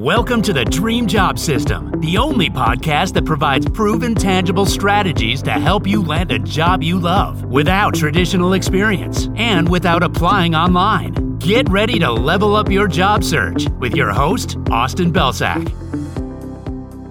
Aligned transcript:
Welcome 0.00 0.40
to 0.42 0.54
the 0.54 0.64
Dream 0.64 1.06
Job 1.06 1.38
System, 1.38 1.92
the 2.00 2.16
only 2.16 2.48
podcast 2.48 3.12
that 3.12 3.26
provides 3.26 3.68
proven, 3.68 4.14
tangible 4.14 4.64
strategies 4.64 5.42
to 5.42 5.50
help 5.50 5.86
you 5.86 6.02
land 6.02 6.32
a 6.32 6.38
job 6.38 6.82
you 6.82 6.98
love 6.98 7.44
without 7.44 7.96
traditional 7.96 8.54
experience 8.54 9.28
and 9.36 9.68
without 9.68 10.02
applying 10.02 10.54
online. 10.54 11.36
Get 11.36 11.68
ready 11.68 11.98
to 11.98 12.10
level 12.10 12.56
up 12.56 12.70
your 12.70 12.88
job 12.88 13.22
search 13.22 13.68
with 13.78 13.94
your 13.94 14.10
host, 14.10 14.56
Austin 14.70 15.12
Belcak. 15.12 15.68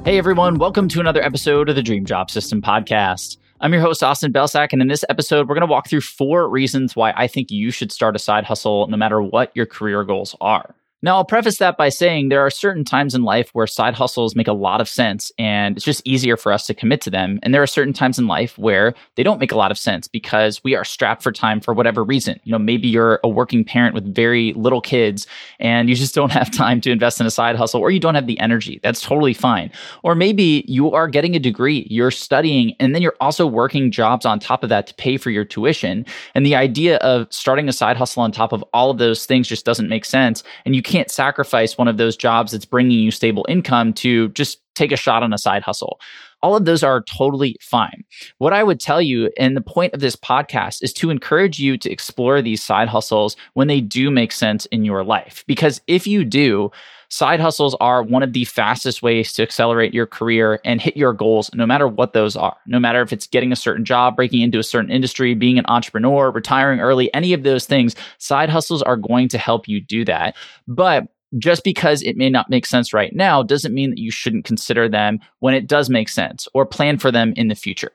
Hey 0.04 0.18
everyone, 0.18 0.58
welcome 0.58 0.90
to 0.90 1.00
another 1.00 1.22
episode 1.22 1.70
of 1.70 1.76
the 1.76 1.84
Dream 1.84 2.06
Job 2.06 2.32
System 2.32 2.60
podcast. 2.60 3.38
I'm 3.62 3.72
your 3.72 3.84
host, 3.84 4.02
Austin 4.02 4.34
Belcak, 4.34 4.70
and 4.74 4.82
in 4.82 4.88
this 4.88 5.06
episode, 5.10 5.48
we're 5.48 5.54
going 5.54 5.68
to 5.68 5.72
walk 5.72 5.88
through 5.88 6.02
four 6.02 6.50
reasons 6.50 6.96
why 6.96 7.14
I 7.16 7.28
think 7.28 7.52
you 7.52 7.70
should 7.70 7.92
start 7.92 8.16
a 8.16 8.20
side 8.20 8.46
hustle 8.46 8.88
no 8.88 8.98
matter 8.98 9.22
what 9.22 9.52
your 9.56 9.68
career 9.68 10.04
goals 10.04 10.36
are. 10.42 10.74
Now, 11.02 11.16
I'll 11.16 11.26
preface 11.26 11.60
that 11.60 11.78
by 11.78 11.88
saying 11.88 12.28
there 12.28 12.42
are 12.42 12.50
certain 12.50 12.84
times 12.84 13.16
in 13.16 13.24
life 13.24 13.52
where 13.54 13.68
side 13.68 13.94
hustles 13.94 14.36
make 14.36 14.50
a 14.50 14.54
lot 14.54 14.82
of 14.82 14.90
sense 14.90 15.32
and 15.40 15.78
it's 15.78 15.86
just 15.86 16.02
easier 16.06 16.36
for 16.36 16.52
us 16.52 16.68
to 16.68 16.74
commit 16.74 17.00
to 17.02 17.10
them. 17.10 17.40
And 17.42 17.54
there 17.54 17.64
are 17.64 17.68
certain 17.68 17.94
times 17.94 18.20
in 18.20 18.28
life 18.28 18.58
where 18.58 18.94
they 19.16 19.24
don't 19.24 19.40
make 19.40 19.54
a 19.54 19.58
lot 19.58 19.72
of 19.72 19.78
sense 19.78 20.10
because 20.10 20.62
we 20.62 20.76
are 20.76 20.84
strapped 20.84 21.24
for 21.24 21.32
time 21.32 21.62
for 21.62 21.74
whatever 21.74 22.04
reason. 22.04 22.38
You 22.44 22.52
know, 22.52 22.60
maybe 22.60 22.90
you're 22.90 23.22
a 23.24 23.30
working 23.30 23.64
parent 23.64 23.94
with 23.94 24.14
very 24.14 24.52
little 24.54 24.82
kids 24.82 25.26
and 25.60 25.88
you 25.88 25.96
just 25.96 26.16
don't 26.20 26.34
have 26.34 26.52
time 26.52 26.82
to 26.82 26.92
invest 26.92 27.22
in 27.22 27.26
a 27.26 27.32
side 27.32 27.56
hustle 27.56 27.80
or 27.80 27.92
you 27.92 28.00
don't 28.00 28.16
have 28.16 28.28
the 28.28 28.40
energy. 28.40 28.82
That's 28.84 29.02
totally 29.02 29.34
fine. 29.34 29.72
Or 30.04 30.16
maybe 30.16 30.66
you 30.68 30.92
are 30.92 31.08
getting 31.08 31.34
a 31.34 31.40
degree, 31.40 31.88
you're 31.90 32.12
studying, 32.12 32.76
and 32.78 32.94
then 32.94 33.02
you're 33.02 33.16
also 33.22 33.48
working 33.48 33.90
jobs 33.90 34.26
on 34.26 34.40
top 34.40 34.64
of 34.64 34.70
that 34.70 34.88
to 34.88 34.94
pay 34.96 35.16
for 35.16 35.30
your 35.30 35.46
tuition. 35.46 36.06
And 36.36 36.46
the 36.46 36.56
idea 36.56 36.98
of 36.98 37.28
starting 37.32 37.70
a 37.70 37.74
side 37.74 37.96
hustle 37.96 38.22
on 38.22 38.34
top 38.34 38.52
of 38.52 38.66
all 38.74 38.92
of 38.92 38.98
those 38.98 39.26
things 39.26 39.48
just 39.48 39.66
doesn't 39.66 39.88
make 39.88 40.04
sense. 40.04 40.44
And 40.66 40.76
you 40.76 40.82
can't 40.90 41.12
sacrifice 41.12 41.78
one 41.78 41.88
of 41.88 41.98
those 41.98 42.18
jobs 42.18 42.52
that's 42.52 42.66
bringing 42.66 42.98
you 42.98 43.12
stable 43.12 43.46
income 43.48 43.94
to 43.94 44.30
just 44.30 44.60
take 44.74 44.92
a 44.92 44.98
shot 44.98 45.22
on 45.22 45.32
a 45.32 45.38
side 45.38 45.62
hustle. 45.62 46.00
All 46.42 46.56
of 46.56 46.66
those 46.66 46.84
are 46.84 47.04
totally 47.04 47.56
fine. 47.62 48.04
What 48.38 48.54
I 48.54 48.64
would 48.64 48.80
tell 48.80 49.02
you, 49.02 49.30
and 49.38 49.56
the 49.56 49.62
point 49.62 49.94
of 49.94 50.00
this 50.00 50.16
podcast 50.16 50.84
is 50.84 50.94
to 50.94 51.10
encourage 51.10 51.60
you 51.60 51.78
to 51.78 51.92
explore 51.92 52.42
these 52.42 52.64
side 52.64 52.88
hustles 52.88 53.36
when 53.54 53.68
they 53.68 53.82
do 53.82 54.10
make 54.10 54.32
sense 54.32 54.66
in 54.68 54.86
your 54.86 55.04
life. 55.04 55.44
Because 55.48 55.82
if 55.88 56.08
you 56.08 56.24
do, 56.24 56.72
side 57.10 57.40
hustles 57.40 57.76
are 57.82 58.04
one 58.04 58.24
of 58.24 58.34
the 58.34 58.46
fastest 58.46 59.02
ways 59.02 59.34
to 59.34 59.44
accelerate 59.44 59.94
your 59.94 60.06
career 60.06 60.60
and 60.64 60.80
hit 60.80 60.96
your 60.96 61.12
goals, 61.12 61.50
no 61.54 61.66
matter 61.66 61.88
what 61.88 62.14
those 62.14 62.36
are. 62.36 62.56
No 62.68 62.80
matter 62.80 63.02
if 63.02 63.12
it's 63.12 63.28
getting 63.28 63.52
a 63.52 63.58
certain 63.58 63.84
job, 63.84 64.16
breaking 64.16 64.42
into 64.42 64.60
a 64.60 64.64
certain 64.64 64.92
industry, 64.92 65.34
being 65.34 65.58
an 65.58 65.66
entrepreneur, 65.68 66.32
retiring 66.32 66.80
early, 66.80 67.14
any 67.14 67.34
of 67.34 67.44
those 67.44 67.66
things, 67.66 67.96
side 68.20 68.50
hustles 68.50 68.84
are 68.84 68.98
going 68.98 69.28
to 69.30 69.38
help 69.38 69.68
you 69.68 69.82
do 69.82 70.06
that. 70.06 70.36
But 70.68 71.08
just 71.38 71.64
because 71.64 72.02
it 72.02 72.18
may 72.18 72.30
not 72.30 72.50
make 72.50 72.66
sense 72.66 72.94
right 72.94 73.16
now 73.16 73.44
doesn't 73.44 73.74
mean 73.74 73.92
that 73.92 74.00
you 74.00 74.12
shouldn't 74.12 74.46
consider 74.46 74.90
them 74.90 75.20
when 75.40 75.54
it 75.54 75.68
does 75.68 75.90
make 75.90 76.10
sense 76.10 76.48
or 76.54 76.66
plan 76.66 76.98
for 76.98 77.12
them 77.12 77.34
in 77.36 77.48
the 77.48 77.56
future. 77.56 77.92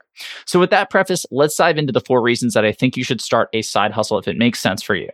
So, 0.47 0.61
with 0.61 0.71
that 0.71 0.91
preface, 0.91 1.27
let's 1.31 1.57
dive 1.57 1.79
into 1.79 1.93
the 1.93 2.01
four 2.01 2.23
reasons 2.23 2.55
that 2.55 2.65
I 2.65 2.73
think 2.73 2.97
you 2.97 3.05
should 3.05 3.21
start 3.21 3.49
a 3.53 3.63
side 3.63 3.93
hustle 3.93 4.19
if 4.19 4.29
it 4.29 4.39
makes 4.39 4.61
sense 4.61 4.83
for 4.83 4.95
you. 4.95 5.09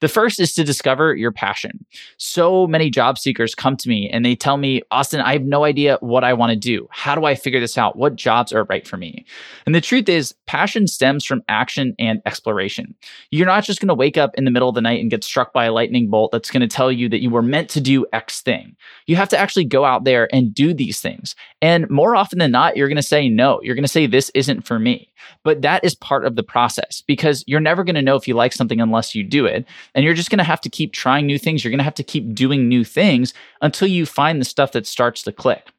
The 0.00 0.08
first 0.08 0.40
is 0.40 0.52
to 0.54 0.64
discover 0.64 1.14
your 1.14 1.32
passion. 1.32 1.84
So 2.16 2.66
many 2.66 2.90
job 2.90 3.18
seekers 3.18 3.54
come 3.54 3.76
to 3.78 3.88
me 3.88 4.08
and 4.10 4.24
they 4.24 4.34
tell 4.34 4.56
me, 4.56 4.82
Austin, 4.90 5.20
I 5.20 5.32
have 5.32 5.44
no 5.44 5.64
idea 5.64 5.98
what 6.00 6.24
I 6.24 6.32
want 6.32 6.50
to 6.50 6.56
do. 6.56 6.88
How 6.90 7.14
do 7.14 7.24
I 7.24 7.34
figure 7.34 7.60
this 7.60 7.78
out? 7.78 7.96
What 7.96 8.16
jobs 8.16 8.52
are 8.52 8.64
right 8.64 8.86
for 8.86 8.96
me? 8.96 9.24
And 9.66 9.74
the 9.74 9.80
truth 9.80 10.08
is, 10.08 10.34
passion 10.46 10.86
stems 10.86 11.24
from 11.24 11.42
action 11.48 11.94
and 11.98 12.20
exploration. 12.26 12.94
You're 13.30 13.46
not 13.46 13.64
just 13.64 13.80
going 13.80 13.88
to 13.88 13.94
wake 13.94 14.18
up 14.18 14.34
in 14.34 14.44
the 14.44 14.50
middle 14.50 14.68
of 14.68 14.74
the 14.74 14.80
night 14.80 15.00
and 15.00 15.10
get 15.10 15.24
struck 15.24 15.52
by 15.52 15.66
a 15.66 15.72
lightning 15.72 16.10
bolt 16.10 16.32
that's 16.32 16.50
going 16.50 16.60
to 16.60 16.68
tell 16.68 16.90
you 16.90 17.08
that 17.08 17.22
you 17.22 17.30
were 17.30 17.42
meant 17.42 17.70
to 17.70 17.80
do 17.80 18.06
X 18.12 18.40
thing. 18.42 18.76
You 19.06 19.16
have 19.16 19.28
to 19.30 19.38
actually 19.38 19.64
go 19.64 19.84
out 19.84 20.04
there 20.04 20.28
and 20.34 20.54
do 20.54 20.74
these 20.74 21.00
things. 21.00 21.34
And 21.62 21.88
more 21.90 22.16
often 22.16 22.38
than 22.38 22.50
not, 22.50 22.76
you're 22.76 22.88
going 22.88 22.96
to 22.96 23.02
say 23.02 23.28
no. 23.28 23.60
You're 23.62 23.74
going 23.74 23.84
to 23.84 23.88
say, 23.88 24.06
this 24.06 24.30
isn't 24.34 24.66
for 24.66 24.78
me. 24.78 25.10
But 25.44 25.62
that 25.62 25.84
is 25.84 25.94
part 25.94 26.24
of 26.24 26.36
the 26.36 26.42
process 26.42 27.02
because 27.06 27.44
you're 27.46 27.60
never 27.60 27.84
going 27.84 27.94
to 27.94 28.02
know 28.02 28.16
if 28.16 28.26
you 28.26 28.34
like 28.34 28.52
something 28.52 28.80
unless 28.80 29.14
you 29.14 29.22
do 29.22 29.46
it. 29.46 29.59
And 29.94 30.04
you're 30.04 30.14
just 30.14 30.30
going 30.30 30.38
to 30.38 30.44
have 30.44 30.60
to 30.62 30.70
keep 30.70 30.92
trying 30.92 31.26
new 31.26 31.38
things. 31.38 31.64
You're 31.64 31.70
going 31.70 31.78
to 31.78 31.84
have 31.84 31.94
to 31.94 32.02
keep 32.02 32.34
doing 32.34 32.68
new 32.68 32.84
things 32.84 33.34
until 33.62 33.88
you 33.88 34.06
find 34.06 34.40
the 34.40 34.44
stuff 34.44 34.72
that 34.72 34.86
starts 34.86 35.22
to 35.22 35.32
click. 35.32 35.70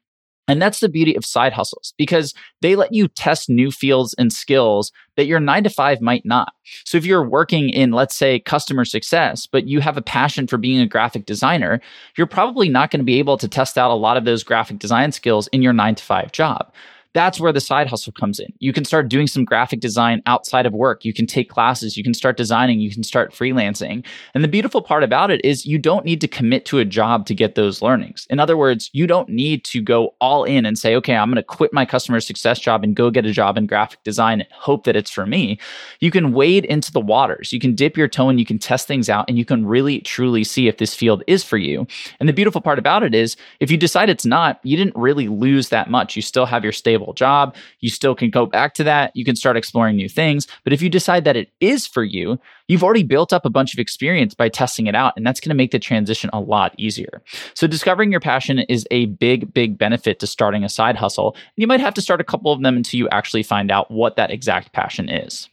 And 0.48 0.60
that's 0.60 0.80
the 0.80 0.88
beauty 0.88 1.14
of 1.14 1.24
side 1.24 1.52
hustles 1.52 1.94
because 1.96 2.34
they 2.62 2.74
let 2.74 2.92
you 2.92 3.06
test 3.06 3.48
new 3.48 3.70
fields 3.70 4.12
and 4.18 4.32
skills 4.32 4.90
that 5.16 5.26
your 5.26 5.38
nine 5.38 5.62
to 5.64 5.70
five 5.70 6.00
might 6.00 6.26
not. 6.26 6.52
So 6.84 6.98
if 6.98 7.06
you're 7.06 7.26
working 7.26 7.70
in, 7.70 7.92
let's 7.92 8.16
say, 8.16 8.40
customer 8.40 8.84
success, 8.84 9.46
but 9.46 9.68
you 9.68 9.80
have 9.80 9.96
a 9.96 10.02
passion 10.02 10.48
for 10.48 10.58
being 10.58 10.80
a 10.80 10.86
graphic 10.86 11.26
designer, 11.26 11.80
you're 12.16 12.26
probably 12.26 12.68
not 12.68 12.90
going 12.90 13.00
to 13.00 13.04
be 13.04 13.20
able 13.20 13.38
to 13.38 13.46
test 13.46 13.78
out 13.78 13.92
a 13.92 13.94
lot 13.94 14.16
of 14.16 14.24
those 14.24 14.42
graphic 14.42 14.78
design 14.78 15.12
skills 15.12 15.46
in 15.48 15.62
your 15.62 15.72
nine 15.72 15.94
to 15.94 16.02
five 16.02 16.32
job. 16.32 16.72
That's 17.14 17.38
where 17.38 17.52
the 17.52 17.60
side 17.60 17.88
hustle 17.88 18.12
comes 18.12 18.40
in. 18.40 18.52
You 18.58 18.72
can 18.72 18.84
start 18.84 19.08
doing 19.08 19.26
some 19.26 19.44
graphic 19.44 19.80
design 19.80 20.22
outside 20.26 20.64
of 20.64 20.72
work. 20.72 21.04
You 21.04 21.12
can 21.12 21.26
take 21.26 21.50
classes, 21.50 21.96
you 21.96 22.04
can 22.04 22.14
start 22.14 22.36
designing, 22.36 22.80
you 22.80 22.90
can 22.90 23.02
start 23.02 23.32
freelancing. 23.32 24.04
And 24.34 24.42
the 24.42 24.48
beautiful 24.48 24.80
part 24.80 25.02
about 25.02 25.30
it 25.30 25.44
is 25.44 25.66
you 25.66 25.78
don't 25.78 26.06
need 26.06 26.20
to 26.22 26.28
commit 26.28 26.64
to 26.66 26.78
a 26.78 26.84
job 26.84 27.26
to 27.26 27.34
get 27.34 27.54
those 27.54 27.82
learnings. 27.82 28.26
In 28.30 28.40
other 28.40 28.56
words, 28.56 28.88
you 28.92 29.06
don't 29.06 29.28
need 29.28 29.64
to 29.64 29.82
go 29.82 30.14
all 30.20 30.44
in 30.44 30.64
and 30.64 30.78
say, 30.78 30.94
okay, 30.96 31.14
I'm 31.14 31.28
going 31.28 31.36
to 31.36 31.42
quit 31.42 31.72
my 31.72 31.84
customer 31.84 32.20
success 32.20 32.58
job 32.58 32.82
and 32.82 32.96
go 32.96 33.10
get 33.10 33.26
a 33.26 33.32
job 33.32 33.58
in 33.58 33.66
graphic 33.66 34.02
design 34.04 34.40
and 34.40 34.50
hope 34.52 34.84
that 34.84 34.96
it's 34.96 35.10
for 35.10 35.26
me. 35.26 35.58
You 36.00 36.10
can 36.10 36.32
wade 36.32 36.64
into 36.64 36.92
the 36.92 37.00
waters. 37.00 37.52
You 37.52 37.60
can 37.60 37.74
dip 37.74 37.96
your 37.96 38.08
toe 38.08 38.30
and 38.30 38.38
you 38.38 38.46
can 38.46 38.58
test 38.58 38.88
things 38.88 39.10
out 39.10 39.26
and 39.28 39.36
you 39.36 39.44
can 39.44 39.66
really 39.66 40.00
truly 40.00 40.44
see 40.44 40.66
if 40.68 40.78
this 40.78 40.94
field 40.94 41.22
is 41.26 41.44
for 41.44 41.58
you. 41.58 41.86
And 42.20 42.28
the 42.28 42.32
beautiful 42.32 42.60
part 42.60 42.78
about 42.78 43.02
it 43.02 43.14
is 43.14 43.36
if 43.60 43.70
you 43.70 43.76
decide 43.76 44.08
it's 44.08 44.26
not, 44.26 44.60
you 44.62 44.76
didn't 44.76 44.96
really 44.96 45.28
lose 45.28 45.68
that 45.68 45.90
much. 45.90 46.16
You 46.16 46.22
still 46.22 46.46
have 46.46 46.64
your 46.64 46.72
stable 46.72 47.01
stable 47.02 47.12
job. 47.12 47.54
You 47.80 47.90
still 47.90 48.14
can 48.14 48.30
go 48.30 48.46
back 48.46 48.74
to 48.74 48.84
that. 48.84 49.12
You 49.14 49.24
can 49.24 49.36
start 49.36 49.56
exploring 49.56 49.96
new 49.96 50.08
things. 50.08 50.46
But 50.64 50.72
if 50.72 50.82
you 50.82 50.88
decide 50.88 51.24
that 51.24 51.36
it 51.36 51.50
is 51.60 51.86
for 51.86 52.04
you, 52.04 52.38
you've 52.68 52.84
already 52.84 53.02
built 53.02 53.32
up 53.32 53.44
a 53.44 53.50
bunch 53.50 53.74
of 53.74 53.78
experience 53.78 54.34
by 54.34 54.48
testing 54.48 54.86
it 54.86 54.94
out. 54.94 55.14
And 55.16 55.26
that's 55.26 55.40
going 55.40 55.50
to 55.50 55.54
make 55.54 55.72
the 55.72 55.78
transition 55.78 56.30
a 56.32 56.40
lot 56.40 56.74
easier. 56.78 57.22
So 57.54 57.66
discovering 57.66 58.10
your 58.10 58.20
passion 58.20 58.60
is 58.60 58.86
a 58.90 59.06
big, 59.06 59.52
big 59.52 59.78
benefit 59.78 60.20
to 60.20 60.26
starting 60.26 60.64
a 60.64 60.68
side 60.68 60.96
hustle. 60.96 61.34
And 61.34 61.52
you 61.56 61.66
might 61.66 61.80
have 61.80 61.94
to 61.94 62.02
start 62.02 62.20
a 62.20 62.24
couple 62.24 62.52
of 62.52 62.62
them 62.62 62.76
until 62.76 62.98
you 62.98 63.08
actually 63.08 63.42
find 63.42 63.70
out 63.70 63.90
what 63.90 64.16
that 64.16 64.30
exact 64.30 64.72
passion 64.72 65.08
is. 65.08 65.48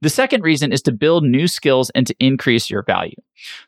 The 0.00 0.10
second 0.10 0.42
reason 0.42 0.72
is 0.72 0.82
to 0.82 0.92
build 0.92 1.24
new 1.24 1.48
skills 1.48 1.90
and 1.94 2.06
to 2.06 2.14
increase 2.20 2.70
your 2.70 2.82
value. 2.82 3.16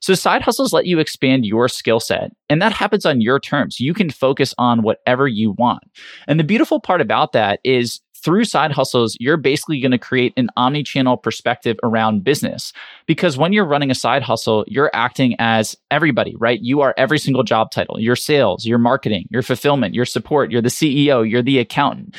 So, 0.01 0.15
side 0.15 0.43
hustles 0.43 0.73
let 0.73 0.87
you 0.87 0.99
expand 0.99 1.45
your 1.45 1.69
skill 1.69 2.01
set, 2.01 2.33
and 2.49 2.61
that 2.63 2.73
happens 2.73 3.05
on 3.07 3.21
your 3.21 3.41
terms. 3.41 3.81
You 3.81 3.95
can 3.95 4.11
focus 4.11 4.55
on 4.59 4.83
whatever 4.83 5.27
you 5.29 5.53
want. 5.53 5.83
And 6.27 6.39
the 6.39 6.45
beautiful 6.45 6.81
part 6.81 7.01
about 7.01 7.33
that 7.33 7.61
is 7.65 8.01
through 8.23 8.45
side 8.45 8.73
hustles, 8.73 9.17
you're 9.19 9.37
basically 9.37 9.81
going 9.81 9.93
to 9.93 9.99
create 9.99 10.33
an 10.37 10.51
omni 10.57 10.83
channel 10.83 11.17
perspective 11.17 11.79
around 11.83 12.25
business. 12.25 12.73
Because 13.07 13.39
when 13.39 13.53
you're 13.53 13.65
running 13.65 13.91
a 13.91 13.95
side 13.95 14.23
hustle, 14.23 14.65
you're 14.69 14.91
acting 14.93 15.35
as 15.39 15.77
everybody, 15.91 16.35
right? 16.37 16.61
You 16.61 16.83
are 16.83 16.95
every 16.97 17.19
single 17.19 17.43
job 17.43 17.71
title 17.71 17.99
your 17.99 18.17
sales, 18.17 18.67
your 18.67 18.79
marketing, 18.79 19.27
your 19.31 19.43
fulfillment, 19.43 19.95
your 19.95 20.05
support, 20.05 20.51
you're 20.51 20.63
the 20.63 20.69
CEO, 20.69 21.29
you're 21.29 21.43
the 21.43 21.59
accountant. 21.59 22.15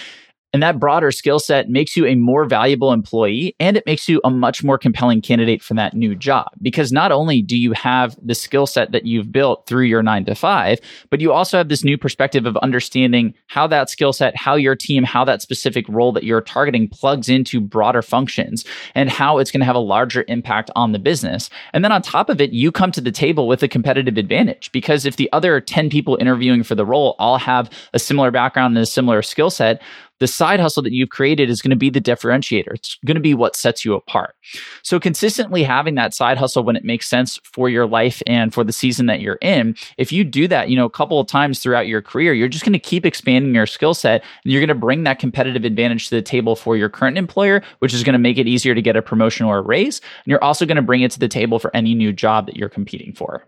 And 0.53 0.62
that 0.62 0.79
broader 0.79 1.12
skill 1.12 1.39
set 1.39 1.69
makes 1.69 1.95
you 1.95 2.06
a 2.06 2.16
more 2.16 2.45
valuable 2.45 2.91
employee 2.91 3.56
and 3.59 3.78
it 3.78 3.85
makes 3.85 4.09
you 4.09 4.19
a 4.23 4.29
much 4.29 4.63
more 4.63 4.78
compelling 4.78 5.22
candidate 5.22 5.62
for 5.62 5.75
that 5.75 5.94
new 5.94 6.13
job. 6.13 6.50
Because 6.62 6.91
not 6.91 7.12
only 7.12 7.41
do 7.41 7.57
you 7.57 7.72
have 7.72 8.17
the 8.22 8.35
skill 8.35 8.67
set 8.67 8.91
that 8.91 9.06
you've 9.06 9.31
built 9.31 9.66
through 9.66 9.85
your 9.85 10.03
nine 10.03 10.25
to 10.25 10.35
five, 10.35 10.79
but 11.09 11.22
you 11.22 11.31
also 11.31 11.57
have 11.57 11.69
this 11.69 11.84
new 11.85 11.97
perspective 11.97 12.45
of 12.45 12.57
understanding 12.57 13.34
how 13.47 13.66
that 13.67 13.90
skill 13.90 14.11
set, 14.11 14.35
how 14.35 14.56
your 14.56 14.75
team, 14.75 15.03
how 15.03 15.23
that 15.23 15.41
specific 15.41 15.88
role 15.88 16.11
that 16.11 16.23
you're 16.23 16.41
targeting 16.41 16.88
plugs 16.90 17.29
into 17.29 17.61
broader 17.61 18.01
functions 18.01 18.66
and 18.94 19.09
how 19.09 19.38
it's 19.38 19.51
going 19.51 19.61
to 19.61 19.66
have 19.66 19.75
a 19.75 19.79
larger 19.79 20.25
impact 20.28 20.69
on 20.75 20.91
the 20.91 21.00
business. 21.00 21.50
And 21.73 21.84
then 21.84 21.94
on 21.94 22.01
top 22.01 22.29
of 22.29 22.41
it, 22.41 22.51
you 22.51 22.72
come 22.72 22.91
to 22.91 23.01
the 23.01 23.11
table 23.11 23.47
with 23.47 23.63
a 23.63 23.67
competitive 23.69 24.17
advantage 24.17 24.72
because 24.73 25.06
if 25.06 25.16
the 25.16 25.31
other 25.31 25.61
10 25.61 25.90
people 25.90 26.17
interviewing 26.19 26.64
for 26.64 26.76
the 26.76 26.85
role 26.85 27.16
all 27.20 27.37
have 27.37 27.70
a 27.93 27.99
similar 27.99 28.31
background 28.31 28.76
and 28.76 28.84
a 28.84 28.85
similar 28.85 29.22
skill 29.22 29.49
set, 29.49 29.81
the 30.22 30.28
side 30.28 30.59
hustle 30.59 30.84
that 30.84 30.94
you've 30.94 31.09
created 31.09 31.50
is 31.50 31.64
going 31.64 31.72
to 31.72 31.76
be 31.76 31.90
the 31.90 32.00
differentiator. 32.00 32.76
It's 32.76 33.00
going 33.08 33.16
to 33.16 33.22
be 33.22 33.34
what 33.34 33.56
sets 33.56 33.84
you 33.84 33.96
apart. 33.96 34.35
So, 34.84 35.00
consistently 35.00 35.64
having 35.64 35.96
that 35.96 36.14
side 36.14 36.38
hustle 36.38 36.64
when 36.64 36.76
it 36.76 36.85
makes 36.85 37.09
sense 37.09 37.40
for 37.44 37.70
your 37.70 37.88
life 37.88 38.22
and 38.28 38.53
for 38.53 38.64
the 38.64 38.72
season 38.72 39.08
that 39.08 39.20
you're 39.20 39.40
in, 39.41 39.76
if 39.97 40.12
you 40.12 40.23
do 40.23 40.47
that, 40.47 40.70
you 40.70 40.76
know, 40.76 40.85
a 40.85 40.91
couple 40.91 41.20
of 41.20 41.26
times 41.26 41.58
throughout 41.59 41.88
your 41.88 42.03
career, 42.03 42.35
you're 42.35 42.47
just 42.47 42.64
going 42.64 42.72
to 42.73 42.79
keep 42.79 43.03
expanding 43.03 43.56
your 43.56 43.66
skill 43.66 43.96
set 43.96 44.23
and 44.44 44.53
you're 44.53 44.62
going 44.62 44.68
to 44.68 44.76
bring 44.76 45.06
that 45.06 45.18
competitive 45.18 45.66
advantage 45.66 46.09
to 46.09 46.16
the 46.16 46.22
table 46.22 46.56
for 46.56 46.78
your 46.78 46.88
current 46.88 47.17
employer, 47.17 47.64
which 47.79 47.91
is 47.91 48.03
going 48.03 48.14
to 48.14 48.20
make 48.20 48.38
it 48.38 48.47
easier 48.47 48.76
to 48.76 48.82
get 48.82 48.96
a 48.96 49.02
promotion 49.02 49.47
or 49.47 49.58
a 49.58 49.62
raise. 49.64 50.02
And 50.24 50.28
you're 50.28 50.44
also 50.44 50.67
going 50.67 50.76
to 50.76 50.84
bring 50.84 51.02
it 51.02 51.09
to 51.12 51.20
the 51.20 51.28
table 51.28 51.58
for 51.58 51.76
any 51.76 51.96
new 51.96 52.14
job 52.14 52.46
that 52.46 52.58
you're 52.58 52.70
competing 52.70 53.12
for. 53.12 53.44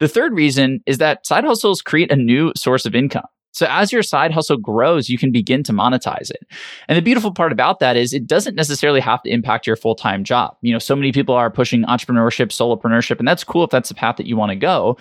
The 0.00 0.08
third 0.08 0.32
reason 0.32 0.82
is 0.86 0.98
that 0.98 1.24
side 1.24 1.44
hustles 1.44 1.82
create 1.82 2.10
a 2.10 2.16
new 2.16 2.52
source 2.56 2.84
of 2.84 2.96
income. 2.96 3.26
So 3.54 3.66
as 3.70 3.92
your 3.92 4.02
side 4.02 4.32
hustle 4.32 4.58
grows, 4.58 5.08
you 5.08 5.16
can 5.16 5.32
begin 5.32 5.62
to 5.64 5.72
monetize 5.72 6.30
it. 6.30 6.46
And 6.88 6.98
the 6.98 7.02
beautiful 7.02 7.32
part 7.32 7.52
about 7.52 7.78
that 7.78 7.96
is 7.96 8.12
it 8.12 8.26
doesn't 8.26 8.56
necessarily 8.56 9.00
have 9.00 9.22
to 9.22 9.30
impact 9.30 9.66
your 9.66 9.76
full-time 9.76 10.24
job. 10.24 10.56
You 10.60 10.72
know, 10.72 10.78
so 10.78 10.94
many 10.94 11.12
people 11.12 11.34
are 11.34 11.50
pushing 11.50 11.84
entrepreneurship, 11.84 12.48
solopreneurship, 12.48 13.18
and 13.18 13.26
that's 13.26 13.44
cool 13.44 13.64
if 13.64 13.70
that's 13.70 13.88
the 13.88 13.94
path 13.94 14.16
that 14.16 14.26
you 14.26 14.36
want 14.36 14.50
to 14.50 14.56
go. 14.56 14.98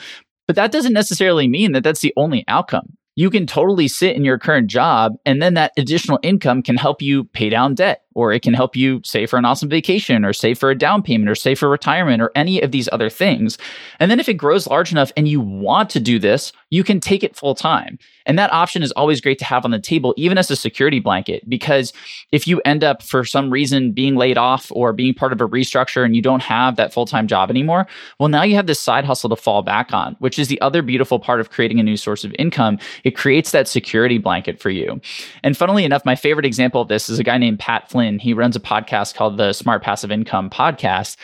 But 0.47 0.55
that 0.55 0.71
doesn't 0.71 0.93
necessarily 0.93 1.47
mean 1.47 1.71
that 1.71 1.83
that's 1.83 2.01
the 2.01 2.13
only 2.15 2.45
outcome 2.47 2.95
you 3.15 3.29
can 3.29 3.45
totally 3.45 3.87
sit 3.87 4.15
in 4.15 4.25
your 4.25 4.39
current 4.39 4.67
job 4.67 5.13
and 5.25 5.41
then 5.41 5.53
that 5.53 5.71
additional 5.77 6.19
income 6.23 6.63
can 6.63 6.75
help 6.75 7.01
you 7.01 7.25
pay 7.25 7.49
down 7.49 7.75
debt 7.75 8.02
or 8.15 8.31
it 8.31 8.41
can 8.41 8.53
help 8.53 8.75
you 8.75 9.01
save 9.03 9.29
for 9.29 9.37
an 9.37 9.45
awesome 9.45 9.69
vacation 9.69 10.25
or 10.25 10.33
save 10.33 10.57
for 10.57 10.69
a 10.69 10.77
down 10.77 11.01
payment 11.01 11.29
or 11.29 11.35
save 11.35 11.59
for 11.59 11.69
retirement 11.69 12.21
or 12.21 12.31
any 12.35 12.61
of 12.61 12.71
these 12.71 12.89
other 12.91 13.09
things. 13.09 13.57
And 13.99 14.09
then 14.09 14.19
if 14.19 14.29
it 14.29 14.35
grows 14.35 14.67
large 14.67 14.91
enough 14.91 15.11
and 15.17 15.27
you 15.27 15.39
want 15.39 15.89
to 15.91 15.99
do 15.99 16.19
this, 16.19 16.51
you 16.69 16.83
can 16.83 16.99
take 16.99 17.23
it 17.23 17.35
full 17.35 17.55
time. 17.55 17.99
And 18.25 18.39
that 18.39 18.53
option 18.53 18.83
is 18.83 18.91
always 18.93 19.21
great 19.21 19.37
to 19.39 19.45
have 19.45 19.65
on 19.65 19.71
the 19.71 19.79
table, 19.79 20.13
even 20.17 20.37
as 20.37 20.49
a 20.49 20.55
security 20.55 20.99
blanket, 20.99 21.47
because 21.49 21.93
if 22.31 22.47
you 22.47 22.61
end 22.65 22.83
up 22.83 23.03
for 23.03 23.23
some 23.25 23.49
reason 23.49 23.91
being 23.91 24.15
laid 24.15 24.37
off 24.37 24.71
or 24.71 24.93
being 24.93 25.13
part 25.13 25.33
of 25.33 25.41
a 25.41 25.47
restructure 25.47 26.05
and 26.05 26.15
you 26.15 26.21
don't 26.21 26.41
have 26.41 26.75
that 26.75 26.93
full 26.93 27.05
time 27.05 27.27
job 27.27 27.49
anymore, 27.49 27.85
well, 28.19 28.29
now 28.29 28.43
you 28.43 28.55
have 28.55 28.67
this 28.67 28.79
side 28.79 29.05
hustle 29.05 29.29
to 29.29 29.35
fall 29.35 29.61
back 29.61 29.93
on, 29.93 30.15
which 30.19 30.39
is 30.39 30.47
the 30.47 30.59
other 30.61 30.81
beautiful 30.81 31.19
part 31.19 31.39
of 31.39 31.49
creating 31.49 31.79
a 31.79 31.83
new 31.83 31.97
source 31.97 32.23
of 32.23 32.33
income. 32.39 32.79
It 33.03 33.11
creates 33.11 33.51
that 33.51 33.67
security 33.67 34.17
blanket 34.17 34.59
for 34.59 34.69
you. 34.69 35.01
And 35.43 35.57
funnily 35.57 35.83
enough, 35.83 36.05
my 36.05 36.15
favorite 36.15 36.45
example 36.45 36.81
of 36.81 36.87
this 36.87 37.09
is 37.09 37.19
a 37.19 37.23
guy 37.23 37.37
named 37.37 37.59
Pat 37.59 37.89
Flynn. 37.89 38.02
And 38.03 38.21
he 38.21 38.33
runs 38.33 38.55
a 38.55 38.59
podcast 38.59 39.15
called 39.15 39.37
the 39.37 39.53
Smart 39.53 39.81
Passive 39.81 40.11
Income 40.11 40.49
Podcast. 40.49 41.15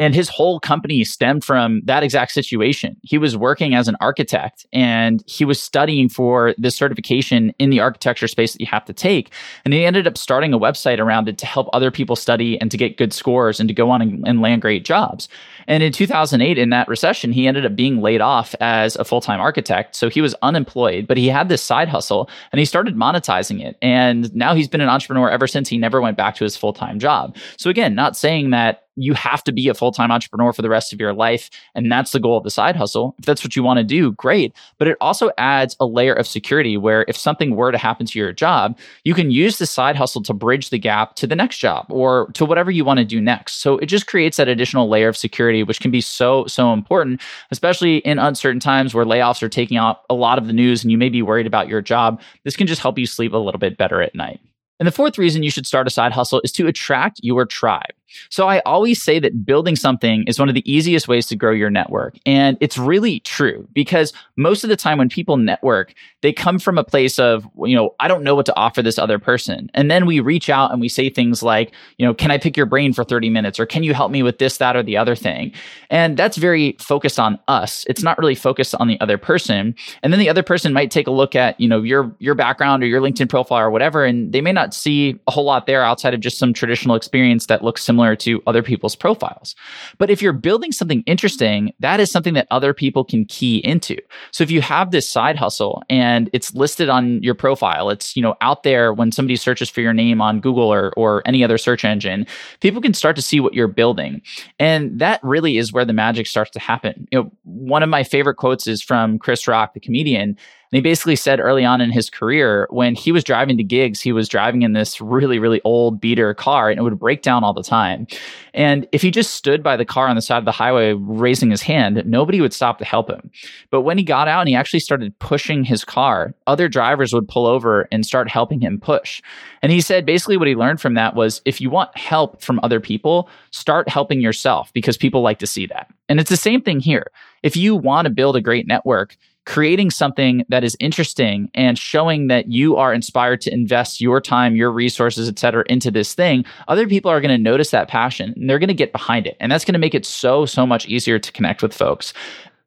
And 0.00 0.14
his 0.14 0.30
whole 0.30 0.58
company 0.58 1.04
stemmed 1.04 1.44
from 1.44 1.82
that 1.84 2.02
exact 2.02 2.32
situation. 2.32 2.96
He 3.02 3.18
was 3.18 3.36
working 3.36 3.74
as 3.74 3.86
an 3.86 3.96
architect 4.00 4.66
and 4.72 5.22
he 5.26 5.44
was 5.44 5.60
studying 5.60 6.08
for 6.08 6.54
this 6.56 6.74
certification 6.74 7.52
in 7.58 7.68
the 7.68 7.80
architecture 7.80 8.26
space 8.26 8.54
that 8.54 8.60
you 8.62 8.66
have 8.66 8.86
to 8.86 8.94
take. 8.94 9.30
And 9.66 9.74
he 9.74 9.84
ended 9.84 10.06
up 10.06 10.16
starting 10.16 10.54
a 10.54 10.58
website 10.58 11.00
around 11.00 11.28
it 11.28 11.36
to 11.38 11.46
help 11.46 11.68
other 11.74 11.90
people 11.90 12.16
study 12.16 12.58
and 12.62 12.70
to 12.70 12.78
get 12.78 12.96
good 12.96 13.12
scores 13.12 13.60
and 13.60 13.68
to 13.68 13.74
go 13.74 13.90
on 13.90 14.00
and, 14.00 14.26
and 14.26 14.40
land 14.40 14.62
great 14.62 14.86
jobs. 14.86 15.28
And 15.68 15.82
in 15.82 15.92
2008, 15.92 16.56
in 16.56 16.70
that 16.70 16.88
recession, 16.88 17.30
he 17.30 17.46
ended 17.46 17.66
up 17.66 17.76
being 17.76 18.00
laid 18.00 18.22
off 18.22 18.54
as 18.58 18.96
a 18.96 19.04
full 19.04 19.20
time 19.20 19.38
architect. 19.38 19.94
So 19.94 20.08
he 20.08 20.22
was 20.22 20.34
unemployed, 20.40 21.06
but 21.06 21.18
he 21.18 21.28
had 21.28 21.50
this 21.50 21.62
side 21.62 21.88
hustle 21.88 22.30
and 22.52 22.58
he 22.58 22.64
started 22.64 22.96
monetizing 22.96 23.62
it. 23.62 23.76
And 23.82 24.34
now 24.34 24.54
he's 24.54 24.66
been 24.66 24.80
an 24.80 24.88
entrepreneur 24.88 25.28
ever 25.28 25.46
since 25.46 25.68
he 25.68 25.76
never 25.76 26.00
went 26.00 26.16
back 26.16 26.36
to 26.36 26.44
his 26.44 26.56
full 26.56 26.72
time 26.72 26.98
job. 26.98 27.36
So 27.58 27.68
again, 27.68 27.94
not 27.94 28.16
saying 28.16 28.48
that 28.50 28.84
you 28.96 29.14
have 29.14 29.42
to 29.44 29.52
be 29.52 29.68
a 29.68 29.74
full 29.74 29.92
time 29.92 30.10
entrepreneur 30.10 30.52
for 30.52 30.62
the 30.62 30.68
rest 30.68 30.92
of 30.92 31.00
your 31.00 31.12
life. 31.12 31.50
And 31.74 31.90
that's 31.90 32.12
the 32.12 32.20
goal 32.20 32.36
of 32.36 32.44
the 32.44 32.50
side 32.50 32.76
hustle. 32.76 33.14
If 33.18 33.24
that's 33.24 33.44
what 33.44 33.56
you 33.56 33.62
want 33.62 33.78
to 33.78 33.84
do, 33.84 34.12
great. 34.12 34.54
But 34.78 34.88
it 34.88 34.96
also 35.00 35.30
adds 35.38 35.76
a 35.80 35.86
layer 35.86 36.12
of 36.12 36.26
security 36.26 36.76
where 36.76 37.04
if 37.08 37.16
something 37.16 37.56
were 37.56 37.72
to 37.72 37.78
happen 37.78 38.06
to 38.06 38.18
your 38.18 38.32
job, 38.32 38.78
you 39.04 39.14
can 39.14 39.30
use 39.30 39.58
the 39.58 39.66
side 39.66 39.96
hustle 39.96 40.22
to 40.22 40.34
bridge 40.34 40.70
the 40.70 40.78
gap 40.78 41.14
to 41.16 41.26
the 41.26 41.36
next 41.36 41.58
job 41.58 41.86
or 41.88 42.30
to 42.32 42.44
whatever 42.44 42.70
you 42.70 42.84
want 42.84 42.98
to 42.98 43.04
do 43.04 43.20
next. 43.20 43.62
So 43.62 43.78
it 43.78 43.86
just 43.86 44.06
creates 44.06 44.36
that 44.36 44.48
additional 44.48 44.88
layer 44.88 45.08
of 45.08 45.16
security, 45.16 45.62
which 45.62 45.80
can 45.80 45.90
be 45.90 46.00
so, 46.00 46.46
so 46.46 46.72
important, 46.72 47.20
especially 47.50 47.98
in 47.98 48.18
uncertain 48.18 48.60
times 48.60 48.94
where 48.94 49.04
layoffs 49.04 49.42
are 49.42 49.48
taking 49.48 49.76
out 49.76 50.02
a 50.10 50.14
lot 50.14 50.38
of 50.38 50.46
the 50.46 50.52
news 50.52 50.82
and 50.82 50.90
you 50.90 50.98
may 50.98 51.08
be 51.08 51.22
worried 51.22 51.46
about 51.46 51.68
your 51.68 51.80
job. 51.80 52.20
This 52.44 52.56
can 52.56 52.66
just 52.66 52.82
help 52.82 52.98
you 52.98 53.06
sleep 53.06 53.32
a 53.32 53.38
little 53.38 53.58
bit 53.58 53.76
better 53.76 54.02
at 54.02 54.14
night. 54.14 54.40
And 54.78 54.86
the 54.86 54.92
fourth 54.92 55.18
reason 55.18 55.42
you 55.42 55.50
should 55.50 55.66
start 55.66 55.86
a 55.86 55.90
side 55.90 56.12
hustle 56.12 56.40
is 56.42 56.52
to 56.52 56.66
attract 56.66 57.20
your 57.22 57.44
tribe. 57.44 57.92
So 58.28 58.48
I 58.48 58.60
always 58.60 59.02
say 59.02 59.18
that 59.18 59.44
building 59.44 59.76
something 59.76 60.24
is 60.26 60.38
one 60.38 60.48
of 60.48 60.54
the 60.54 60.70
easiest 60.70 61.08
ways 61.08 61.26
to 61.26 61.36
grow 61.36 61.52
your 61.52 61.70
network. 61.70 62.16
And 62.26 62.56
it's 62.60 62.78
really 62.78 63.20
true 63.20 63.68
because 63.72 64.12
most 64.36 64.64
of 64.64 64.70
the 64.70 64.76
time 64.76 64.98
when 64.98 65.08
people 65.08 65.36
network, 65.36 65.94
they 66.22 66.32
come 66.32 66.58
from 66.58 66.78
a 66.78 66.84
place 66.84 67.18
of, 67.18 67.48
you 67.64 67.76
know, 67.76 67.94
I 68.00 68.08
don't 68.08 68.22
know 68.22 68.34
what 68.34 68.46
to 68.46 68.56
offer 68.56 68.82
this 68.82 68.98
other 68.98 69.18
person. 69.18 69.70
And 69.74 69.90
then 69.90 70.06
we 70.06 70.20
reach 70.20 70.50
out 70.50 70.72
and 70.72 70.80
we 70.80 70.88
say 70.88 71.10
things 71.10 71.42
like, 71.42 71.72
you 71.98 72.06
know, 72.06 72.14
can 72.14 72.30
I 72.30 72.38
pick 72.38 72.56
your 72.56 72.66
brain 72.66 72.92
for 72.92 73.04
30 73.04 73.30
minutes 73.30 73.58
or 73.58 73.66
can 73.66 73.82
you 73.82 73.94
help 73.94 74.10
me 74.10 74.22
with 74.22 74.38
this, 74.38 74.58
that, 74.58 74.76
or 74.76 74.82
the 74.82 74.96
other 74.96 75.14
thing? 75.14 75.52
And 75.88 76.16
that's 76.16 76.36
very 76.36 76.76
focused 76.78 77.18
on 77.18 77.38
us. 77.48 77.84
It's 77.88 78.02
not 78.02 78.18
really 78.18 78.34
focused 78.34 78.74
on 78.74 78.88
the 78.88 79.00
other 79.00 79.18
person. 79.18 79.74
And 80.02 80.12
then 80.12 80.20
the 80.20 80.28
other 80.28 80.42
person 80.42 80.72
might 80.72 80.90
take 80.90 81.06
a 81.06 81.10
look 81.10 81.34
at, 81.34 81.58
you 81.60 81.68
know, 81.68 81.82
your 81.82 82.14
your 82.18 82.34
background 82.34 82.82
or 82.82 82.86
your 82.86 83.00
LinkedIn 83.00 83.28
profile 83.28 83.60
or 83.60 83.70
whatever, 83.70 84.04
and 84.04 84.32
they 84.32 84.40
may 84.40 84.52
not 84.52 84.74
see 84.74 85.18
a 85.26 85.30
whole 85.30 85.44
lot 85.44 85.66
there 85.66 85.82
outside 85.82 86.14
of 86.14 86.20
just 86.20 86.38
some 86.38 86.52
traditional 86.52 86.94
experience 86.94 87.46
that 87.46 87.62
looks 87.62 87.82
similar 87.82 87.99
similar 88.00 88.16
to 88.16 88.42
other 88.46 88.62
people's 88.62 88.96
profiles. 88.96 89.54
But 89.98 90.10
if 90.10 90.22
you're 90.22 90.32
building 90.32 90.72
something 90.72 91.02
interesting, 91.06 91.72
that 91.80 92.00
is 92.00 92.10
something 92.10 92.34
that 92.34 92.46
other 92.50 92.72
people 92.72 93.04
can 93.04 93.26
key 93.26 93.58
into. 93.58 93.96
So 94.30 94.42
if 94.42 94.50
you 94.50 94.62
have 94.62 94.90
this 94.90 95.08
side 95.08 95.36
hustle 95.36 95.82
and 95.90 96.30
it's 96.32 96.54
listed 96.54 96.88
on 96.88 97.22
your 97.22 97.34
profile, 97.34 97.90
it's, 97.90 98.16
you 98.16 98.22
know, 98.22 98.36
out 98.40 98.62
there 98.62 98.94
when 98.94 99.12
somebody 99.12 99.36
searches 99.36 99.68
for 99.68 99.82
your 99.82 99.92
name 99.92 100.22
on 100.22 100.40
Google 100.40 100.72
or 100.72 100.92
or 100.96 101.22
any 101.26 101.44
other 101.44 101.58
search 101.58 101.84
engine, 101.84 102.26
people 102.60 102.80
can 102.80 102.94
start 102.94 103.16
to 103.16 103.22
see 103.22 103.40
what 103.40 103.52
you're 103.52 103.68
building. 103.68 104.22
And 104.58 104.98
that 104.98 105.20
really 105.22 105.58
is 105.58 105.72
where 105.72 105.84
the 105.84 105.92
magic 105.92 106.26
starts 106.26 106.50
to 106.52 106.60
happen. 106.60 107.06
You 107.12 107.18
know, 107.18 107.30
one 107.44 107.82
of 107.82 107.88
my 107.88 108.02
favorite 108.02 108.36
quotes 108.36 108.66
is 108.66 108.82
from 108.82 109.18
Chris 109.18 109.46
Rock, 109.46 109.74
the 109.74 109.80
comedian, 109.80 110.36
and 110.72 110.76
he 110.76 110.82
basically 110.82 111.16
said 111.16 111.40
early 111.40 111.64
on 111.64 111.80
in 111.80 111.90
his 111.90 112.08
career, 112.08 112.68
when 112.70 112.94
he 112.94 113.10
was 113.10 113.24
driving 113.24 113.56
to 113.56 113.64
gigs, 113.64 114.00
he 114.00 114.12
was 114.12 114.28
driving 114.28 114.62
in 114.62 114.72
this 114.72 115.00
really, 115.00 115.40
really 115.40 115.60
old 115.64 116.00
beater 116.00 116.32
car 116.32 116.70
and 116.70 116.78
it 116.78 116.82
would 116.82 116.98
break 116.98 117.22
down 117.22 117.42
all 117.42 117.52
the 117.52 117.64
time. 117.64 118.06
And 118.54 118.86
if 118.92 119.02
he 119.02 119.10
just 119.10 119.34
stood 119.34 119.64
by 119.64 119.76
the 119.76 119.84
car 119.84 120.06
on 120.06 120.14
the 120.14 120.22
side 120.22 120.38
of 120.38 120.44
the 120.44 120.52
highway 120.52 120.92
raising 120.92 121.50
his 121.50 121.60
hand, 121.60 122.00
nobody 122.06 122.40
would 122.40 122.52
stop 122.52 122.78
to 122.78 122.84
help 122.84 123.10
him. 123.10 123.32
But 123.70 123.80
when 123.80 123.98
he 123.98 124.04
got 124.04 124.28
out 124.28 124.40
and 124.40 124.48
he 124.48 124.54
actually 124.54 124.78
started 124.78 125.18
pushing 125.18 125.64
his 125.64 125.84
car, 125.84 126.34
other 126.46 126.68
drivers 126.68 127.12
would 127.12 127.26
pull 127.26 127.46
over 127.46 127.88
and 127.90 128.06
start 128.06 128.28
helping 128.28 128.60
him 128.60 128.78
push. 128.78 129.20
And 129.62 129.72
he 129.72 129.80
said 129.80 130.06
basically 130.06 130.36
what 130.36 130.46
he 130.46 130.54
learned 130.54 130.80
from 130.80 130.94
that 130.94 131.16
was 131.16 131.42
if 131.44 131.60
you 131.60 131.68
want 131.68 131.96
help 131.96 132.40
from 132.40 132.60
other 132.62 132.78
people, 132.78 133.28
start 133.50 133.88
helping 133.88 134.20
yourself 134.20 134.72
because 134.72 134.96
people 134.96 135.20
like 135.20 135.40
to 135.40 135.48
see 135.48 135.66
that. 135.66 135.92
And 136.08 136.20
it's 136.20 136.30
the 136.30 136.36
same 136.36 136.62
thing 136.62 136.78
here. 136.78 137.10
If 137.42 137.56
you 137.56 137.74
want 137.74 138.06
to 138.06 138.10
build 138.10 138.36
a 138.36 138.40
great 138.40 138.68
network, 138.68 139.16
creating 139.46 139.90
something 139.90 140.44
that 140.48 140.62
is 140.62 140.76
interesting 140.80 141.50
and 141.54 141.78
showing 141.78 142.28
that 142.28 142.50
you 142.50 142.76
are 142.76 142.92
inspired 142.92 143.40
to 143.40 143.52
invest 143.52 144.00
your 144.00 144.20
time, 144.20 144.54
your 144.54 144.70
resources, 144.70 145.28
et 145.28 145.38
cetera, 145.38 145.64
into 145.66 145.90
this 145.90 146.14
thing, 146.14 146.44
other 146.68 146.86
people 146.86 147.10
are 147.10 147.20
going 147.20 147.36
to 147.36 147.42
notice 147.42 147.70
that 147.70 147.88
passion 147.88 148.32
and 148.36 148.48
they're 148.48 148.58
going 148.58 148.68
to 148.68 148.74
get 148.74 148.92
behind 148.92 149.26
it. 149.26 149.36
And 149.40 149.50
that's 149.50 149.64
going 149.64 149.72
to 149.72 149.78
make 149.78 149.94
it 149.94 150.06
so, 150.06 150.46
so 150.46 150.66
much 150.66 150.86
easier 150.86 151.18
to 151.18 151.32
connect 151.32 151.62
with 151.62 151.74
folks. 151.74 152.12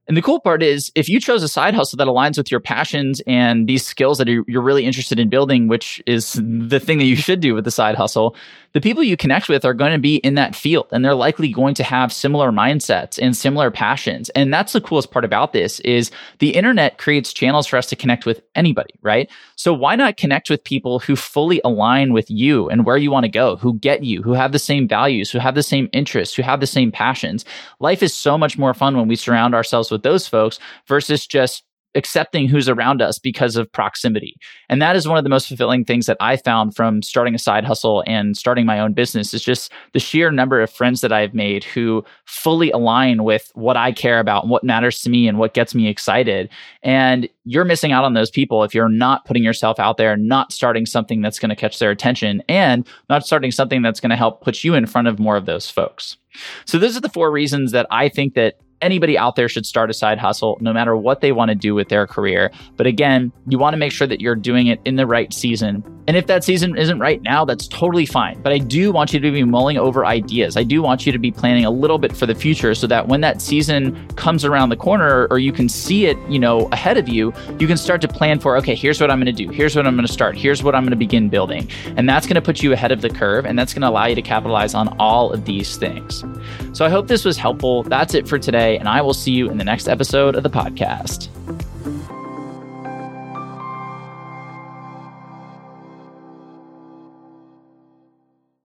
And 0.08 0.18
the 0.18 0.22
cool 0.22 0.42
part 0.42 0.62
is 0.62 0.92
if 0.96 1.08
you 1.08 1.20
chose 1.20 1.44
a 1.44 1.48
side 1.48 1.74
hustle 1.74 1.98
that 1.98 2.08
aligns 2.08 2.38
with 2.38 2.52
your 2.52 2.60
passions 2.60 3.22
and 3.26 3.68
these 3.68 3.86
skills 3.86 4.18
that 4.18 4.28
you're 4.28 4.62
really 4.62 4.86
interested 4.86 5.20
in 5.20 5.30
building, 5.30 5.68
which 5.70 6.04
is 6.06 6.34
the 6.34 6.80
thing 6.80 6.98
that 6.98 7.06
you 7.06 7.16
should 7.16 7.40
do 7.40 7.54
with 7.54 7.64
the 7.64 7.72
side 7.72 7.96
hustle, 7.96 8.36
the 8.74 8.82
people 8.82 9.04
you 9.04 9.16
connect 9.16 9.50
with 9.50 9.64
are 9.64 9.74
going 9.74 9.94
to 9.94 10.00
be 10.00 10.16
in 10.18 10.34
that 10.34 10.56
field 10.56 10.88
and 10.92 11.06
they're 11.06 11.14
likely 11.14 11.52
going 11.52 11.76
to 11.76 11.84
have 11.84 12.12
similar 12.12 12.52
mindsets 12.52 13.20
and 13.22 13.38
similar 13.38 13.70
passions. 13.70 14.30
And 14.32 14.52
that's 14.54 14.74
the 14.74 14.82
coolest 14.82 15.12
part 15.12 15.24
about 15.24 15.54
this 15.54 15.80
is 15.82 16.12
the 16.40 16.50
internet 16.50 16.98
creates 16.98 17.32
channels 17.32 17.68
for 17.68 17.78
us 17.78 17.86
to 17.88 17.96
connect 17.96 18.26
with 18.26 18.42
anybody, 18.56 18.96
right? 19.04 19.30
So 19.56 19.74
why 19.74 19.96
not 19.96 20.18
connect 20.18 20.50
with 20.50 20.64
people 20.64 21.00
who 21.00 21.16
fully 21.16 21.62
align 21.64 22.14
with 22.14 22.30
you 22.30 22.68
and 22.68 22.84
where 22.84 22.98
you 22.98 23.12
want 23.12 23.26
to 23.26 23.32
go, 23.32 23.58
who 23.58 23.76
get 23.76 24.04
you, 24.04 24.24
who 24.24 24.34
have 24.34 24.52
the 24.52 24.60
same 24.60 24.88
values, 24.88 25.32
who 25.32 25.40
have 25.40 25.56
the 25.56 25.64
same 25.64 25.88
interests, 25.94 26.36
who 26.36 26.42
have 26.42 26.60
the 26.60 26.68
same 26.68 26.92
passions. 26.92 27.46
Life 27.80 28.02
is 28.02 28.14
so 28.14 28.38
much 28.40 28.58
more 28.58 28.74
fun 28.74 28.98
when 28.98 29.08
we 29.08 29.16
surround 29.16 29.54
ourselves 29.54 29.92
with 29.94 30.04
those 30.04 30.28
folks 30.28 30.60
versus 30.88 31.26
just 31.26 31.64
accepting 31.96 32.48
who's 32.48 32.68
around 32.68 33.02
us 33.02 33.20
because 33.20 33.56
of 33.56 33.72
proximity. 33.72 34.36
And 34.70 34.82
that 34.82 34.96
is 34.96 35.08
one 35.08 35.18
of 35.18 35.24
the 35.24 35.30
most 35.30 35.48
fulfilling 35.48 35.86
things 35.86 36.06
that 36.08 36.18
I 36.20 36.38
found 36.38 36.76
from 36.76 37.02
starting 37.02 37.36
a 37.36 37.40
side 37.40 37.64
hustle 37.66 38.04
and 38.08 38.36
starting 38.36 38.66
my 38.66 38.80
own 38.80 38.94
business 38.94 39.34
is 39.34 39.44
just 39.44 39.72
the 39.94 40.00
sheer 40.00 40.32
number 40.32 40.62
of 40.62 40.72
friends 40.72 41.02
that 41.02 41.12
I've 41.12 41.34
made 41.34 41.64
who 41.64 42.04
fully 42.26 42.72
align 42.72 43.24
with 43.24 43.52
what 43.54 43.78
I 43.78 43.92
care 43.92 44.20
about 44.20 44.44
and 44.44 44.52
what 44.52 44.64
matters 44.64 45.02
to 45.04 45.10
me 45.10 45.28
and 45.28 45.38
what 45.38 45.54
gets 45.54 45.76
me 45.76 45.88
excited. 45.88 46.50
And 46.82 47.30
you're 47.46 47.66
missing 47.66 47.92
out 47.92 48.06
on 48.06 48.14
those 48.14 48.32
people 48.32 48.64
if 48.64 48.74
you're 48.74 48.90
not 48.90 49.26
putting 49.26 49.44
yourself 49.44 49.80
out 49.80 49.98
there, 49.98 50.18
not 50.18 50.52
starting 50.52 50.86
something 50.86 51.22
that's 51.22 51.40
going 51.40 51.50
to 51.50 51.56
catch 51.56 51.80
their 51.80 51.92
attention 51.92 52.42
and 52.50 52.88
not 53.10 53.26
starting 53.26 53.52
something 53.52 53.82
that's 53.82 54.00
going 54.00 54.10
to 54.10 54.16
help 54.16 54.42
put 54.42 54.64
you 54.64 54.74
in 54.74 54.86
front 54.86 55.08
of 55.08 55.20
more 55.20 55.38
of 55.38 55.46
those 55.46 55.70
folks. 55.70 56.18
So 56.66 56.80
those 56.80 56.98
are 56.98 57.02
the 57.02 57.10
four 57.10 57.32
reasons 57.32 57.72
that 57.74 57.86
I 57.92 58.10
think 58.10 58.34
that 58.34 58.58
anybody 58.84 59.18
out 59.18 59.36
there 59.36 59.50
should 59.50 59.66
start 59.66 59.90
a 59.90 59.94
side 59.94 60.20
hustle 60.20 60.58
no 60.62 60.74
matter 60.74 60.96
what 60.96 61.22
they 61.22 61.32
want 61.32 61.50
to 61.50 61.56
do 61.56 61.74
with 61.74 61.90
their 61.90 62.06
career. 62.06 62.52
But 62.78 62.86
again, 62.86 63.32
you 63.48 63.58
want 63.58 63.74
to 63.74 63.78
make 63.78 63.92
sure 63.92 64.08
that 64.08 64.22
you're 64.22 64.36
doing 64.36 64.68
it 64.68 64.80
in 64.86 64.96
the 64.98 65.08
right 65.08 65.34
season. 65.34 65.84
And 66.06 66.18
if 66.18 66.28
that 66.28 66.44
season 66.44 66.78
isn't 66.78 67.00
right 67.00 67.22
now, 67.22 67.46
that's 67.46 67.66
totally 67.68 68.06
fine. 68.06 68.42
But 68.42 68.52
I 68.52 68.58
do 68.58 68.92
want 68.92 69.14
you 69.14 69.20
to 69.22 69.32
be 69.32 69.44
mulling 69.44 69.78
over 69.78 70.06
ideas. 70.06 70.58
I 70.58 70.64
do 70.64 70.82
want 70.82 71.06
you 71.06 71.14
to 71.14 71.18
be 71.18 71.32
planning 71.32 71.64
a 71.64 71.72
little 71.72 71.98
bit 71.98 72.14
for 72.16 72.26
the 72.26 72.36
future 72.36 72.76
so 72.76 72.88
that 72.88 73.08
when 73.08 73.22
that 73.22 73.42
season 73.42 74.08
comes 74.16 74.44
around 74.44 74.70
the 74.70 74.76
corner 74.76 75.28
or 75.32 75.40
you 75.40 75.54
can 75.54 75.70
see 75.70 76.06
it, 76.08 76.18
you 76.28 76.40
know, 76.40 76.68
ahead 76.74 76.98
of 76.98 77.08
you, 77.08 77.34
you 77.58 77.68
can 77.68 77.78
start 77.78 78.02
to 78.02 78.08
plan 78.10 78.40
for, 78.40 78.58
okay, 78.58 78.76
here's 78.76 79.00
what 79.00 79.10
I'm 79.10 79.18
going 79.18 79.34
to 79.34 79.46
do. 79.46 79.50
Here's 79.50 79.78
what 79.78 79.88
I'm 79.88 79.96
going 79.96 80.06
to 80.06 80.12
start. 80.12 80.36
Here's 80.36 80.62
what 80.62 80.76
I'm 80.76 80.84
going 80.84 80.92
to 80.92 80.98
begin 80.98 81.30
building. 81.30 81.70
And 81.96 82.10
that's 82.10 82.28
going 82.28 82.36
to 82.36 82.42
put 82.42 82.62
you 82.62 82.74
ahead 82.74 82.92
of 82.92 83.02
the 83.02 83.10
curve 83.10 83.46
and 83.46 83.58
that's 83.58 83.74
going 83.74 83.84
to 83.84 83.90
allow 83.90 84.06
you 84.06 84.16
to 84.16 84.22
capitalize 84.22 84.74
on 84.74 84.90
all 85.00 85.32
of 85.32 85.46
these 85.46 85.78
things. 85.78 86.26
So 86.74 86.86
I 86.86 86.90
hope 86.90 87.08
this 87.08 87.24
was 87.24 87.38
helpful. 87.38 87.84
That's 87.84 88.14
it 88.14 88.28
for 88.28 88.38
today 88.38 88.73
and 88.78 88.88
I 88.88 89.02
will 89.02 89.14
see 89.14 89.32
you 89.32 89.50
in 89.50 89.58
the 89.58 89.64
next 89.64 89.88
episode 89.88 90.36
of 90.36 90.44
the 90.44 90.50
podcast. 90.50 91.30